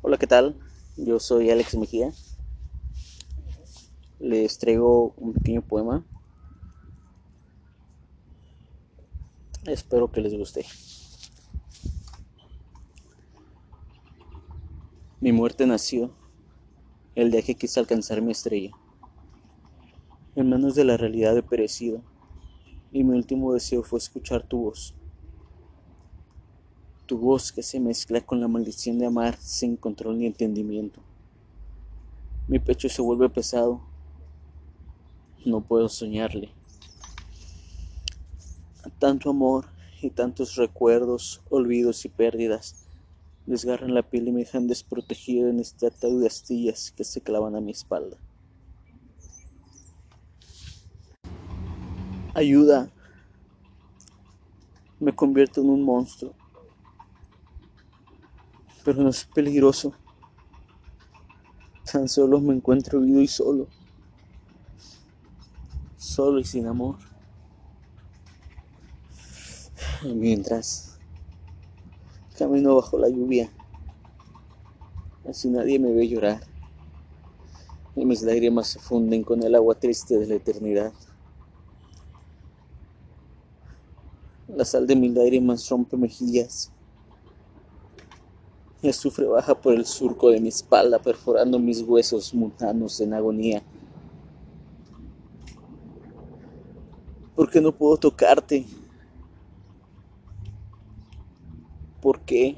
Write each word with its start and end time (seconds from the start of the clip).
Hola, 0.00 0.16
¿qué 0.16 0.28
tal? 0.28 0.56
Yo 0.96 1.18
soy 1.18 1.50
Alex 1.50 1.76
Mejía. 1.76 2.12
Les 4.20 4.56
traigo 4.56 5.12
un 5.16 5.32
pequeño 5.32 5.60
poema. 5.60 6.06
Espero 9.66 10.12
que 10.12 10.20
les 10.20 10.34
guste. 10.34 10.64
Mi 15.20 15.32
muerte 15.32 15.66
nació 15.66 16.14
el 17.16 17.32
día 17.32 17.42
que 17.42 17.56
quise 17.56 17.80
alcanzar 17.80 18.22
mi 18.22 18.30
estrella. 18.30 18.70
En 20.36 20.48
manos 20.48 20.76
de 20.76 20.84
la 20.84 20.96
realidad 20.96 21.36
he 21.36 21.42
perecido 21.42 22.04
y 22.92 23.02
mi 23.02 23.16
último 23.16 23.52
deseo 23.52 23.82
fue 23.82 23.98
escuchar 23.98 24.46
tu 24.46 24.62
voz 24.62 24.94
tu 27.08 27.16
voz 27.16 27.52
que 27.52 27.62
se 27.62 27.80
mezcla 27.80 28.20
con 28.20 28.38
la 28.38 28.48
maldición 28.48 28.98
de 28.98 29.06
amar 29.06 29.38
sin 29.40 29.78
control 29.78 30.18
ni 30.18 30.26
entendimiento. 30.26 31.00
Mi 32.46 32.58
pecho 32.58 32.90
se 32.90 33.00
vuelve 33.00 33.30
pesado, 33.30 33.80
no 35.46 35.62
puedo 35.62 35.88
soñarle. 35.88 36.50
Tanto 38.98 39.30
amor 39.30 39.64
y 40.02 40.10
tantos 40.10 40.56
recuerdos, 40.56 41.40
olvidos 41.48 42.04
y 42.04 42.10
pérdidas 42.10 42.84
desgarran 43.46 43.94
la 43.94 44.02
piel 44.02 44.28
y 44.28 44.32
me 44.32 44.40
dejan 44.40 44.68
desprotegido 44.68 45.48
en 45.48 45.60
este 45.60 45.86
ataúd 45.86 46.20
de 46.20 46.26
astillas 46.26 46.92
que 46.94 47.04
se 47.04 47.22
clavan 47.22 47.56
a 47.56 47.62
mi 47.62 47.70
espalda. 47.70 48.18
Ayuda, 52.34 52.92
me 55.00 55.14
convierto 55.14 55.62
en 55.62 55.70
un 55.70 55.82
monstruo 55.82 56.34
pero 58.88 59.02
no 59.02 59.10
es 59.10 59.26
peligroso. 59.26 59.92
Tan 61.92 62.08
solo 62.08 62.40
me 62.40 62.54
encuentro 62.54 63.00
vivo 63.00 63.20
y 63.20 63.28
solo. 63.28 63.68
Solo 65.98 66.38
y 66.38 66.44
sin 66.44 66.66
amor. 66.66 66.96
Mientras 70.02 70.98
camino 72.38 72.76
bajo 72.76 72.96
la 72.96 73.10
lluvia, 73.10 73.50
así 75.28 75.50
nadie 75.50 75.78
me 75.78 75.92
ve 75.92 76.08
llorar. 76.08 76.40
Y 77.94 78.06
mis 78.06 78.22
lágrimas 78.22 78.68
se 78.68 78.78
funden 78.78 79.22
con 79.22 79.42
el 79.42 79.54
agua 79.54 79.74
triste 79.74 80.18
de 80.18 80.26
la 80.28 80.36
eternidad. 80.36 80.94
La 84.46 84.64
sal 84.64 84.86
de 84.86 84.96
mis 84.96 85.12
lágrimas 85.12 85.68
rompe 85.68 85.98
mejillas 85.98 86.72
el 88.82 88.90
azufre 88.90 89.26
baja 89.26 89.60
por 89.60 89.74
el 89.74 89.84
surco 89.84 90.30
de 90.30 90.40
mi 90.40 90.48
espalda, 90.48 90.98
perforando 90.98 91.58
mis 91.58 91.82
huesos 91.82 92.32
mundanos 92.32 93.00
en 93.00 93.14
agonía. 93.14 93.62
¿Por 97.34 97.50
qué 97.50 97.60
no 97.60 97.72
puedo 97.72 97.96
tocarte? 97.96 98.66
¿Por 102.00 102.20
qué? 102.20 102.56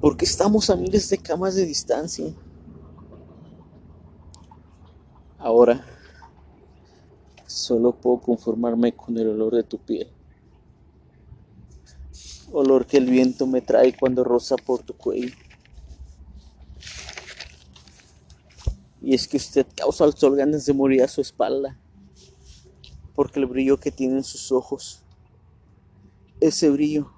Porque 0.00 0.24
estamos 0.24 0.70
a 0.70 0.76
miles 0.76 1.08
de 1.10 1.18
camas 1.18 1.54
de 1.56 1.66
distancia. 1.66 2.32
Ahora 5.38 5.84
solo 7.46 7.92
puedo 7.92 8.20
conformarme 8.20 8.94
con 8.94 9.16
el 9.16 9.28
olor 9.28 9.54
de 9.54 9.62
tu 9.62 9.78
piel 9.78 10.08
olor 12.52 12.86
que 12.86 12.96
el 12.96 13.06
viento 13.06 13.46
me 13.46 13.60
trae 13.60 13.96
cuando 13.96 14.24
roza 14.24 14.56
por 14.56 14.82
tu 14.82 14.94
cuello. 14.94 15.34
Y 19.00 19.14
es 19.14 19.28
que 19.28 19.36
usted 19.36 19.66
causa 19.74 20.04
al 20.04 20.14
sol 20.14 20.36
ganas 20.36 20.66
de 20.66 20.72
morir 20.72 21.02
a 21.02 21.08
su 21.08 21.20
espalda, 21.20 21.78
porque 23.14 23.40
el 23.40 23.46
brillo 23.46 23.78
que 23.78 23.90
tiene 23.90 24.16
en 24.16 24.24
sus 24.24 24.52
ojos, 24.52 25.02
ese 26.40 26.68
brillo 26.70 27.10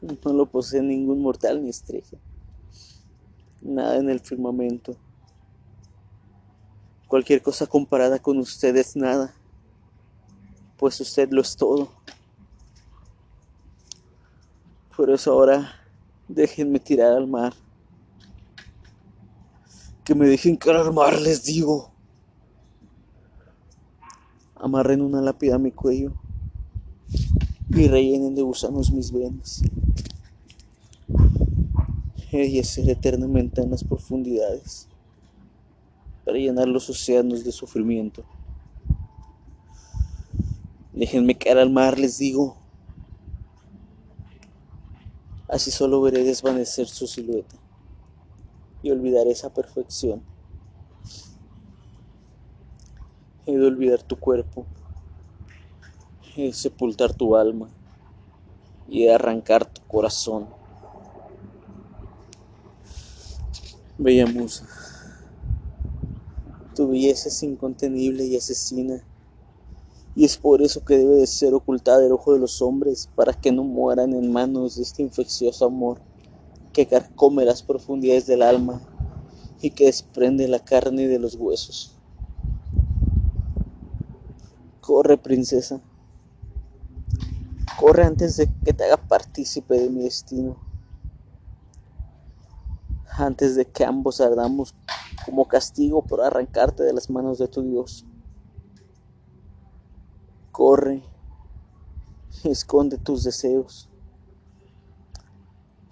no 0.00 0.32
lo 0.32 0.46
posee 0.46 0.82
ningún 0.82 1.20
mortal 1.20 1.62
ni 1.62 1.70
estrella, 1.70 2.18
nada 3.60 3.96
en 3.96 4.08
el 4.10 4.20
firmamento. 4.20 4.96
Cualquier 7.08 7.42
cosa 7.42 7.66
comparada 7.66 8.18
con 8.18 8.38
usted 8.38 8.74
es 8.76 8.96
nada, 8.96 9.34
pues 10.78 11.00
usted 11.00 11.30
lo 11.30 11.42
es 11.42 11.56
todo. 11.56 11.90
Por 14.96 15.10
eso 15.10 15.32
ahora 15.32 15.72
déjenme 16.28 16.78
tirar 16.78 17.12
al 17.12 17.26
mar. 17.26 17.52
Que 20.04 20.14
me 20.14 20.26
dejen 20.26 20.56
caer 20.56 20.76
al 20.76 20.92
mar, 20.92 21.20
les 21.20 21.42
digo. 21.42 21.90
Amarren 24.54 25.00
una 25.02 25.20
lápida 25.20 25.56
a 25.56 25.58
mi 25.58 25.72
cuello 25.72 26.12
y 27.70 27.88
rellenen 27.88 28.34
de 28.34 28.42
gusanos 28.42 28.92
mis 28.92 29.10
venas. 29.10 29.62
Y 32.30 32.62
ser 32.64 32.90
eternamente 32.90 33.62
en 33.62 33.70
las 33.70 33.84
profundidades 33.84 34.88
para 36.24 36.38
llenar 36.38 36.66
los 36.66 36.88
océanos 36.90 37.44
de 37.44 37.52
sufrimiento. 37.52 38.24
Déjenme 40.92 41.36
caer 41.36 41.58
al 41.58 41.70
mar, 41.70 41.98
les 41.98 42.18
digo. 42.18 42.63
Así 45.54 45.70
solo 45.70 46.00
veré 46.00 46.24
desvanecer 46.24 46.88
su 46.88 47.06
silueta 47.06 47.54
y 48.82 48.90
olvidar 48.90 49.28
esa 49.28 49.54
perfección. 49.54 50.20
He 53.46 53.56
de 53.56 53.64
olvidar 53.64 54.02
tu 54.02 54.18
cuerpo, 54.18 54.66
he 56.34 56.46
de 56.46 56.52
sepultar 56.52 57.12
tu 57.12 57.36
alma 57.36 57.68
y 58.88 59.04
de 59.04 59.14
arrancar 59.14 59.64
tu 59.64 59.80
corazón. 59.82 60.48
Bella 63.96 64.26
musa, 64.26 64.66
tu 66.74 66.88
belleza 66.88 67.28
es 67.28 67.40
incontenible 67.44 68.24
y 68.24 68.34
asesina 68.34 69.04
y 70.16 70.24
es 70.24 70.36
por 70.36 70.62
eso 70.62 70.84
que 70.84 70.96
debe 70.96 71.16
de 71.16 71.26
ser 71.26 71.54
ocultada 71.54 71.98
del 71.98 72.12
ojo 72.12 72.32
de 72.32 72.38
los 72.38 72.62
hombres, 72.62 73.08
para 73.16 73.32
que 73.32 73.50
no 73.50 73.64
mueran 73.64 74.12
en 74.12 74.30
manos 74.30 74.76
de 74.76 74.82
este 74.82 75.02
infeccioso 75.02 75.66
amor 75.66 76.00
que 76.72 76.86
carcome 76.86 77.44
las 77.44 77.62
profundidades 77.62 78.26
del 78.26 78.42
alma 78.42 78.80
y 79.60 79.70
que 79.70 79.86
desprende 79.86 80.46
la 80.46 80.60
carne 80.60 81.08
de 81.08 81.18
los 81.18 81.34
huesos. 81.34 81.96
Corre, 84.80 85.16
princesa. 85.16 85.80
Corre 87.78 88.04
antes 88.04 88.36
de 88.36 88.48
que 88.64 88.72
te 88.72 88.84
haga 88.84 88.96
partícipe 88.96 89.74
de 89.74 89.90
mi 89.90 90.02
destino. 90.02 90.56
Antes 93.16 93.56
de 93.56 93.64
que 93.64 93.84
ambos 93.84 94.20
ardamos 94.20 94.74
como 95.24 95.46
castigo 95.46 96.02
por 96.02 96.20
arrancarte 96.20 96.82
de 96.82 96.92
las 96.92 97.08
manos 97.10 97.38
de 97.38 97.48
tu 97.48 97.62
Dios 97.62 98.04
corre, 100.54 101.02
esconde 102.44 102.96
tus 102.96 103.24
deseos, 103.24 103.90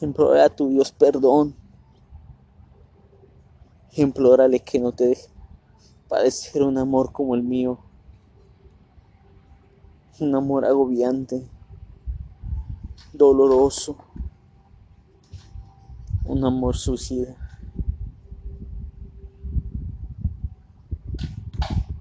implora 0.00 0.46
a 0.46 0.48
tu 0.48 0.70
Dios 0.70 0.92
perdón, 0.92 1.54
implórale 3.92 4.60
que 4.60 4.80
no 4.80 4.92
te 4.92 5.08
deje 5.08 5.28
padecer 6.08 6.62
un 6.62 6.78
amor 6.78 7.12
como 7.12 7.34
el 7.34 7.42
mío, 7.42 7.80
un 10.20 10.34
amor 10.34 10.64
agobiante, 10.64 11.46
doloroso, 13.12 13.98
un 16.24 16.42
amor 16.46 16.76
suicida. 16.76 17.36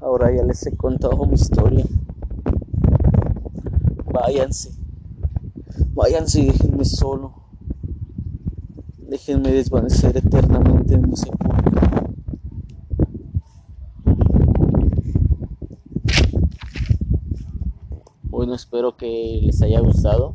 Ahora 0.00 0.34
ya 0.34 0.42
les 0.42 0.66
he 0.66 0.76
contado 0.76 1.24
mi 1.26 1.34
historia. 1.34 1.84
Váyanse. 4.20 4.74
Váyanse 5.94 6.40
y 6.42 6.46
déjenme 6.46 6.84
solo. 6.84 7.32
Déjenme 9.08 9.50
desvanecer 9.50 10.14
eternamente 10.14 10.94
en 10.94 11.08
mi 11.08 11.16
sepulcro. 11.16 11.80
Bueno, 18.24 18.54
espero 18.54 18.94
que 18.98 19.40
les 19.42 19.62
haya 19.62 19.80
gustado. 19.80 20.34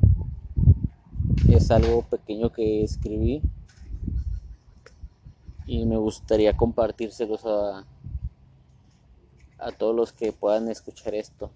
Es 1.48 1.70
algo 1.70 2.02
pequeño 2.10 2.52
que 2.52 2.84
escribí 2.84 3.44
y 5.68 5.86
me 5.86 5.98
gustaría 5.98 6.58
compartírselos 6.58 7.46
a, 7.46 7.86
a 9.60 9.72
todos 9.78 9.96
los 9.96 10.12
que 10.12 10.34
puedan 10.34 10.70
escuchar 10.70 11.14
esto. 11.14 11.52